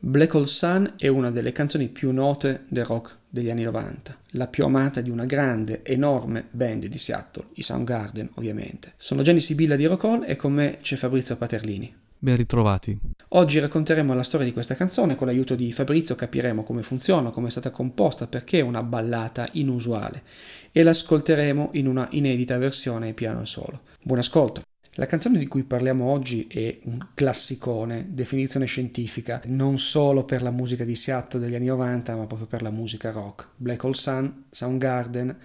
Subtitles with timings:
[0.00, 4.46] Black Hole Sun è una delle canzoni più note del rock degli anni 90, la
[4.46, 8.92] più amata di una grande, enorme band di Seattle, i Soundgarden ovviamente.
[8.96, 11.92] Sono Gianni Sibilla di Rock Hall e con me c'è Fabrizio Paterlini.
[12.16, 12.96] Ben ritrovati.
[13.30, 17.48] Oggi racconteremo la storia di questa canzone, con l'aiuto di Fabrizio capiremo come funziona, come
[17.48, 20.22] è stata composta, perché è una ballata inusuale
[20.70, 23.80] e l'ascolteremo in una inedita versione piano solo.
[24.00, 24.62] Buon ascolto!
[24.98, 30.50] La canzone di cui parliamo oggi è un classicone, definizione scientifica, non solo per la
[30.50, 33.46] musica di Seattle degli anni 90, ma proprio per la musica rock.
[33.54, 35.38] Black Hole Sun, Soundgarden,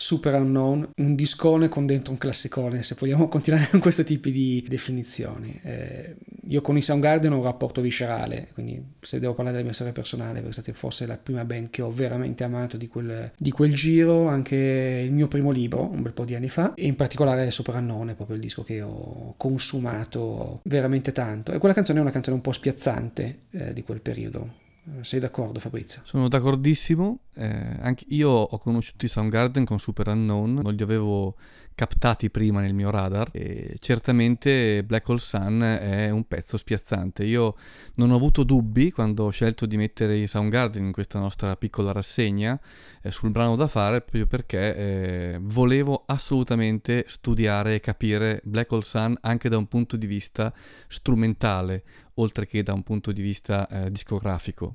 [0.00, 4.64] Super Unknown, un discone con dentro un classicone, se vogliamo continuare con questo tipo di
[4.68, 5.58] definizioni.
[5.64, 6.14] Eh,
[6.46, 9.92] io con i Soundgarden ho un rapporto viscerale, quindi se devo parlare della mia storia
[9.92, 13.74] personale, perché è forse la prima band che ho veramente amato di quel, di quel
[13.74, 17.50] giro, anche il mio primo libro, un bel po' di anni fa, e in particolare
[17.50, 21.50] Super Unknown, è proprio il disco che ho consumato veramente tanto.
[21.50, 24.66] E quella canzone è una canzone un po' spiazzante eh, di quel periodo
[25.02, 26.02] sei d'accordo Fabrizio?
[26.04, 31.36] Sono d'accordissimo, eh, anche io ho conosciuto i Soundgarden con Super Unknown, non li avevo
[31.78, 37.22] captati prima nel mio radar e certamente Black Hole Sun è un pezzo spiazzante.
[37.22, 37.54] Io
[37.94, 41.92] non ho avuto dubbi quando ho scelto di mettere i Soundgarden in questa nostra piccola
[41.92, 42.58] rassegna
[43.00, 48.82] eh, sul brano da fare proprio perché eh, volevo assolutamente studiare e capire Black Hole
[48.82, 50.52] Sun anche da un punto di vista
[50.88, 51.84] strumentale
[52.14, 54.74] oltre che da un punto di vista eh, discografico.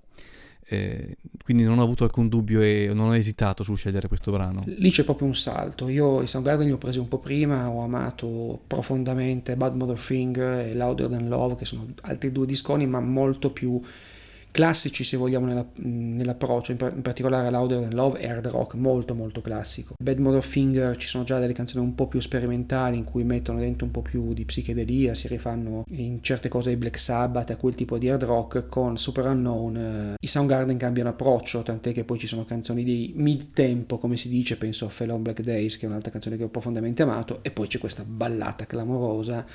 [1.43, 4.63] Quindi non ho avuto alcun dubbio e non ho esitato sul scegliere questo brano.
[4.66, 5.89] Lì c'è proprio un salto.
[5.89, 10.67] Io i Soundgarden li ho presi un po' prima, ho amato profondamente Bad Mother Finger
[10.67, 13.81] e Louder Than Love, che sono altri due disconi, ma molto più
[14.53, 19.15] classici se vogliamo nella, nell'approccio, in, in, particolare Louder Than Love e hard rock molto
[19.15, 19.95] molto classico.
[20.01, 23.57] Bad Mother Finger ci sono già delle canzoni un po' più sperimentali in cui mettono
[23.57, 27.55] dentro un po' più di psichedelia, si rifanno in certe cose ai Black Sabbath, a
[27.55, 29.75] quel tipo di hard rock con Super Unknown.
[29.75, 34.17] Eh, I Soundgarden cambiano approccio, tant'è che poi ci sono canzoni di mid tempo, come
[34.17, 37.39] si dice, penso a Fellow Black Days che è un'altra canzone che ho profondamente amato
[37.42, 39.45] e poi c'è questa ballata clamorosa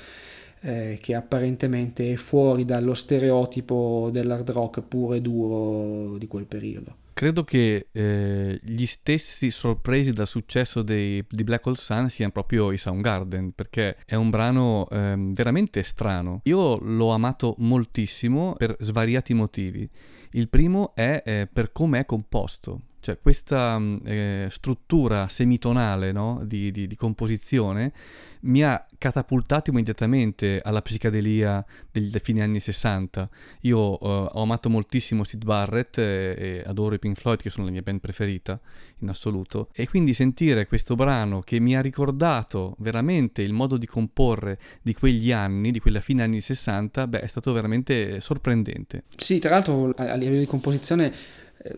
[0.61, 6.95] eh, che apparentemente è fuori dallo stereotipo dell'hard rock puro e duro di quel periodo.
[7.19, 12.71] Credo che eh, gli stessi sorpresi dal successo dei, di Black Hole Sun siano proprio
[12.71, 16.39] i Soundgarden, perché è un brano eh, veramente strano.
[16.43, 19.89] Io l'ho amato moltissimo per svariati motivi.
[20.31, 26.41] Il primo è eh, per come è composto, cioè questa mm, eh, struttura semitonale no?
[26.43, 27.93] di, di, di, composizione
[28.41, 33.29] mi ha catapultato immediatamente alla psicadelia degli fine anni 60.
[33.61, 37.65] Io eh, ho amato moltissimo Sid Barrett e, e, adoro i Pink Floyd che sono
[37.65, 38.59] la mia band preferita
[38.99, 43.85] in assoluto e quindi sentire questo brano che mi ha ricordato veramente il modo di
[43.85, 49.03] comporre di quegli anni, di quella fine anni 60, beh è stato veramente sorprendente.
[49.15, 51.13] Sì, tra l'altro a, livello di composizione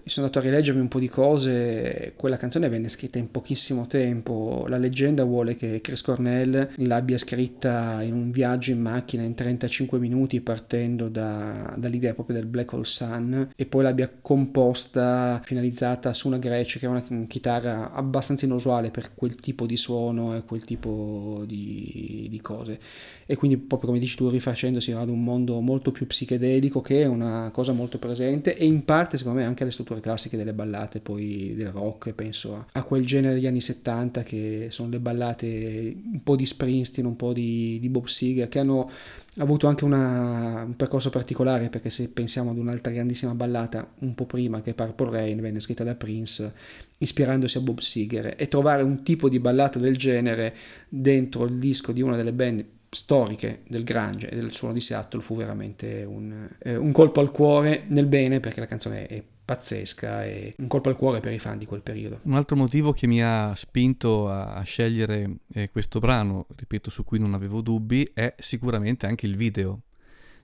[0.05, 4.65] sono andato a rileggermi un po' di cose, quella canzone venne scritta in pochissimo tempo,
[4.67, 9.97] la leggenda vuole che Chris Cornell l'abbia scritta in un viaggio in macchina in 35
[9.97, 16.27] minuti partendo da, dall'idea proprio del Black Hole Sun e poi l'abbia composta, finalizzata su
[16.27, 20.63] una Gretsch che è una chitarra abbastanza inusuale per quel tipo di suono e quel
[20.63, 22.79] tipo di, di cose.
[23.25, 27.05] E quindi proprio come dici tu rifacendosi ad un mondo molto più psichedelico che è
[27.05, 30.99] una cosa molto presente e in parte secondo me anche le strutture classiche delle ballate
[30.99, 35.95] poi del rock penso a, a quel genere degli anni 70 che sono le ballate
[36.11, 38.89] un po' di Springsteen un po' di, di Bob Seger che hanno
[39.37, 44.25] avuto anche una, un percorso particolare perché se pensiamo ad un'altra grandissima ballata un po'
[44.25, 46.53] prima che Purple Rain venne scritta da Prince
[46.97, 50.55] ispirandosi a Bob Seger e trovare un tipo di ballata del genere
[50.87, 55.21] dentro il disco di una delle band storiche del Grange e del suono di Seattle
[55.21, 60.25] fu veramente un, eh, un, colpo al cuore nel bene perché la canzone è pazzesca
[60.25, 62.22] e un colpo al cuore per i fan di quel periodo.
[62.23, 67.03] Un altro motivo che mi ha spinto a, a scegliere eh, questo brano, ripeto, su
[67.03, 69.81] cui non avevo dubbi, è sicuramente anche il video.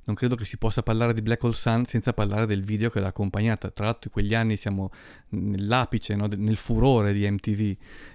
[0.03, 2.99] Non credo che si possa parlare di Black Hole Sun senza parlare del video che
[2.99, 3.71] l'ha accompagnata.
[3.71, 4.91] Tra l'altro in quegli anni siamo
[5.29, 6.27] nell'apice, no?
[6.27, 7.59] nel furore di MTV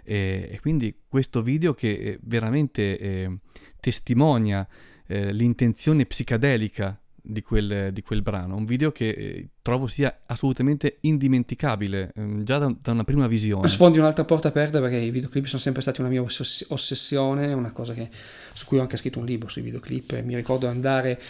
[0.04, 3.38] e, e, quindi questo video che eh, veramente eh,
[3.80, 4.66] testimonia
[5.06, 10.98] eh, l'intenzione psicadelica di quel, di quel, brano, un video che eh, trovo sia assolutamente
[11.02, 13.68] indimenticabile, eh, già da, da, una prima visione.
[13.68, 17.94] Sfondi un'altra porta aperta perché i videoclip sono sempre stati una mia ossessione, una cosa
[17.94, 18.10] che,
[18.52, 21.20] su cui ho anche scritto un libro sui videoclip, mi ricordo andare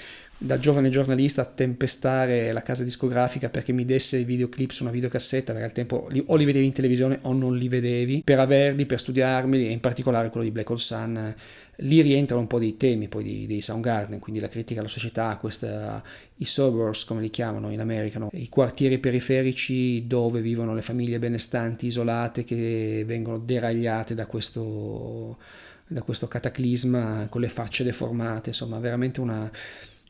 [0.43, 4.91] da giovane giornalista a tempestare la casa discografica perché mi desse i videoclip su una
[4.91, 8.85] videocassetta, perché al tempo o li vedevi in televisione o non li vedevi, per averli,
[8.85, 11.35] per studiarmeli, e in particolare quello di Black Hole Sun.
[11.77, 15.37] Lì rientrano un po' dei temi poi di, di Soundgarden, quindi la critica alla società,
[15.37, 16.03] questa,
[16.37, 18.29] i suburbs come li chiamano in America, no?
[18.33, 25.39] i quartieri periferici dove vivono le famiglie benestanti, isolate, che vengono deragliate da questo,
[25.87, 29.51] da questo cataclisma con le facce deformate, insomma veramente una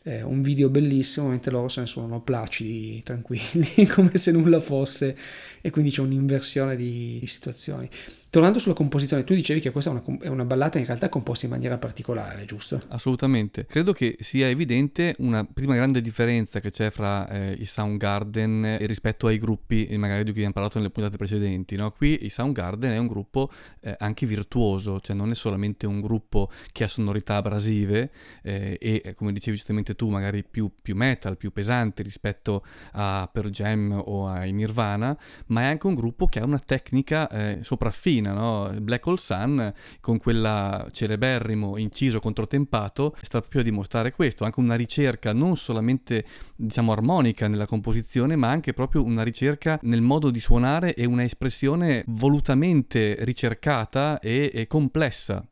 [0.04, 5.16] eh, un video bellissimo mentre loro se ne suonano placidi, tranquilli, come se nulla fosse
[5.60, 7.88] e quindi c'è un'inversione di, di situazioni.
[8.32, 11.44] Tornando sulla composizione, tu dicevi che questa è una, è una, ballata in realtà composta
[11.44, 12.80] in maniera particolare, giusto?
[12.88, 13.66] Assolutamente.
[13.66, 19.26] Credo che sia evidente una prima grande differenza che c'è fra eh, i Soundgarden rispetto
[19.26, 21.76] ai gruppi, magari di cui abbiamo parlato nelle puntate precedenti.
[21.76, 21.90] No?
[21.90, 23.50] Qui i Soundgarden è un gruppo
[23.80, 28.12] eh, anche virtuoso, cioè non è solamente un gruppo che ha sonorità abrasive
[28.42, 33.50] eh, e, come dicevi giustamente tu, magari più, più, metal, più pesante rispetto a Pearl
[33.50, 35.14] Jam o ai Nirvana,
[35.48, 38.72] ma è anche un gruppo che ha una tecnica eh, sopraffina Argentina, no?
[38.80, 44.76] Black Hole Sun, con quella celeberrimo inciso controtempato, sta proprio a dimostrare questo, anche una
[44.76, 46.24] ricerca non solamente
[46.56, 51.24] diciamo armonica nella composizione, ma anche proprio una ricerca nel modo di suonare e una
[51.24, 55.44] espressione volutamente ricercata e, e complessa.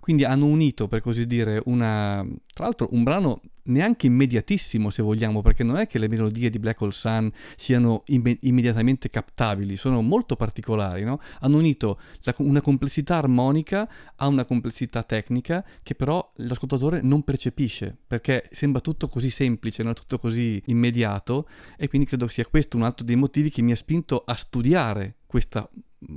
[0.00, 5.42] Quindi hanno unito, per così dire, una, tra l'altro un brano neanche immediatissimo se vogliamo,
[5.42, 10.02] perché non è che le melodie di Black Hole Sun siano imme- immediatamente captabili, sono
[10.02, 11.20] molto particolari, no?
[11.40, 17.96] Hanno unito la, una complessità armonica a una complessità tecnica che però l'ascoltatore non percepisce,
[18.06, 19.92] perché sembra tutto così semplice, no?
[19.92, 23.76] tutto così immediato e quindi credo sia questo un altro dei motivi che mi ha
[23.76, 25.68] spinto a studiare questa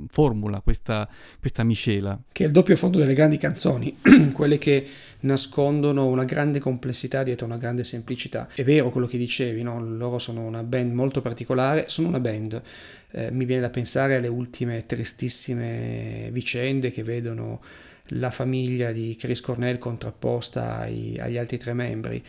[0.08, 2.18] formula, questa, questa miscela.
[2.32, 3.94] Che è il doppio fondo delle grandi canzoni,
[4.32, 4.86] quelle che
[5.20, 8.48] nascondono una grande complessità dietro una grande semplicità.
[8.52, 9.84] È vero quello che dicevi, no?
[9.84, 12.60] loro sono una band molto particolare, sono una band.
[13.10, 17.60] Eh, mi viene da pensare alle ultime tristissime vicende che vedono
[18.16, 22.22] la famiglia di Chris Cornell contrapposta ai, agli altri tre membri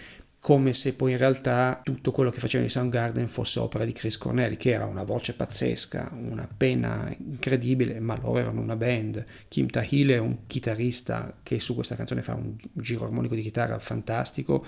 [0.43, 4.17] come se poi in realtà tutto quello che facevano i Soundgarden fosse opera di Chris
[4.17, 9.23] Cornell, che era una voce pazzesca, una penna incredibile, ma loro erano una band.
[9.47, 13.79] Kim Tahil è un chitarrista che su questa canzone fa un giro armonico di chitarra
[13.79, 14.65] fantastico,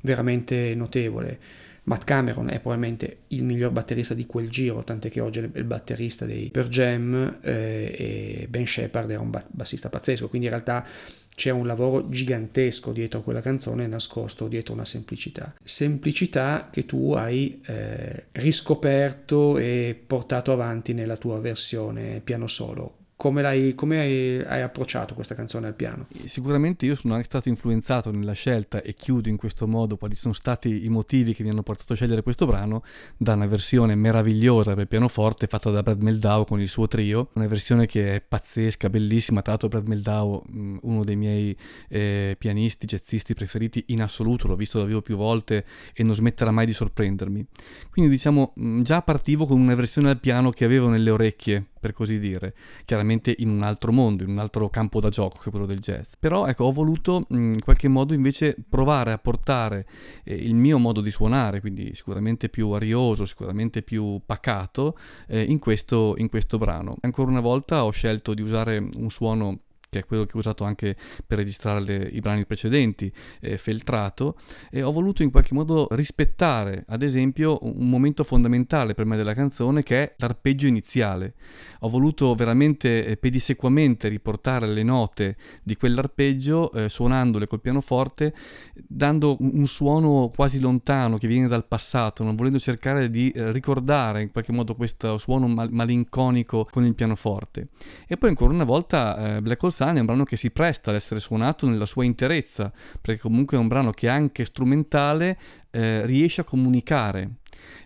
[0.00, 1.38] veramente notevole.
[1.84, 5.64] Matt Cameron è probabilmente il miglior batterista di quel giro, tant'è che oggi è il
[5.64, 7.94] batterista dei Per Jam eh,
[8.42, 10.86] e Ben Shepard era un bassista pazzesco, quindi in realtà
[11.34, 15.54] c'è un lavoro gigantesco dietro quella canzone nascosto dietro una semplicità.
[15.62, 23.42] Semplicità che tu hai eh, riscoperto e portato avanti nella tua versione piano solo come,
[23.42, 26.06] l'hai, come hai, hai, approcciato questa canzone al piano?
[26.24, 30.32] Sicuramente io sono anche stato influenzato nella scelta e chiudo in questo modo quali sono
[30.32, 32.82] stati i motivi che mi hanno portato a scegliere questo brano
[33.18, 37.46] da una versione meravigliosa per pianoforte fatta da Brad Meldau con il suo trio, una
[37.46, 40.42] versione che è pazzesca, bellissima, tra l'altro Brad Meldau
[40.80, 41.54] uno dei miei
[41.90, 46.52] eh, pianisti, jazzisti preferiti in assoluto, l'ho visto da vivo più volte e non smetterà
[46.52, 47.46] mai di sorprendermi.
[47.90, 52.20] Quindi diciamo già partivo con una versione al piano che avevo nelle orecchie per così
[52.20, 52.54] dire,
[52.84, 56.12] chiaramente in un altro mondo, in un altro campo da gioco che quello del jazz.
[56.18, 59.86] Però ecco, ho voluto in qualche modo invece provare a portare
[60.24, 64.96] eh, il mio modo di suonare, quindi sicuramente più arioso, sicuramente più pacato,
[65.26, 66.96] eh, in, questo, in questo brano.
[67.00, 69.60] Ancora una volta ho scelto di usare un suono
[69.90, 70.96] che è quello che ho usato anche
[71.26, 74.38] per registrare le, i brani precedenti, eh, Feltrato,
[74.70, 79.34] e ho voluto in qualche modo rispettare, ad esempio, un momento fondamentale per me della
[79.34, 81.34] canzone che è l'arpeggio iniziale.
[81.80, 88.32] Ho voluto veramente eh, pedissequamente riportare le note di quell'arpeggio, eh, suonandole col pianoforte,
[88.74, 94.22] dando un, suono quasi lontano che viene dal passato, non volendo cercare di eh, ricordare
[94.22, 97.68] in qualche modo questo suono mal- malinconico con il pianoforte.
[98.06, 100.90] E poi ancora una volta eh, Black Hole Sun è un brano che si presta
[100.90, 102.70] ad essere suonato nella sua interezza,
[103.00, 105.38] perché comunque è un brano che anche strumentale
[105.70, 107.36] eh, riesce a comunicare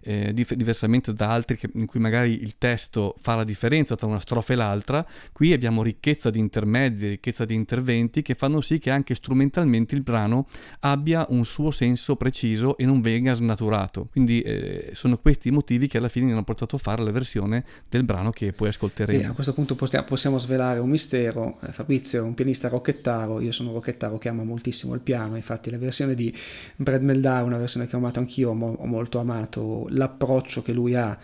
[0.02, 4.06] eh, dif- diversamente da altri che, in cui magari il testo fa la differenza tra
[4.06, 8.78] una strofa e l'altra, qui abbiamo ricchezza di intermezzi, ricchezza di interventi che fanno sì
[8.78, 10.46] che anche strumentalmente il brano
[10.80, 14.08] abbia un suo senso preciso e non venga snaturato.
[14.10, 17.10] Quindi eh, sono questi i motivi che alla fine mi hanno portato a fare la
[17.10, 19.20] versione del brano che poi ascolteremo.
[19.20, 21.58] Sì, a questo punto possiamo, possiamo svelare un mistero.
[21.62, 25.36] Eh, Fabrizio è un pianista rocchettaro, io sono un rocchettaro che ama moltissimo il piano,
[25.36, 26.34] infatti la versione di
[26.76, 31.18] Brad Meldau, una versione che ho amato anch'io, ho molto amato l'approccio che lui ha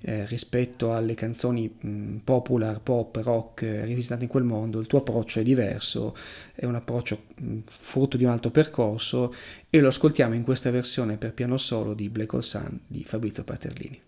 [0.00, 5.00] eh, rispetto alle canzoni mh, popular, pop, rock eh, rivisitate in quel mondo, il tuo
[5.00, 6.14] approccio è diverso,
[6.54, 9.34] è un approccio mh, frutto di un altro percorso
[9.68, 13.44] e lo ascoltiamo in questa versione per piano solo di Black Hole Sun di Fabrizio
[13.44, 14.07] Paterlini.